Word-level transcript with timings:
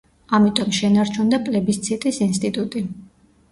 ამიტომ 0.37 0.71
შენარჩუნდა 0.77 1.41
პლებისციტის 1.51 2.21
ინსტიტუტი. 2.29 2.85